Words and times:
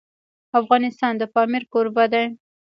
افغانستان 0.59 1.13
د 1.17 1.23
پامیر 1.33 1.63
کوربه 1.71 2.05
دی. 2.13 2.25